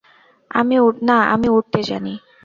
না, 1.01 1.17
আমি 1.33 1.47
উড়তে 1.49 1.79
জানি। 1.83 2.13